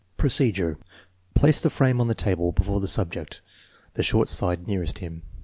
Procedure. 0.17 0.79
Place 1.35 1.61
the 1.61 1.69
frame 1.69 2.01
on 2.01 2.07
the 2.07 2.15
table 2.15 2.51
before 2.51 2.79
the 2.79 2.87
sub 2.87 3.13
ject, 3.13 3.39
the 3.93 4.01
short 4.01 4.29
side 4.29 4.65
nearest 4.67 4.97
him. 4.97 5.21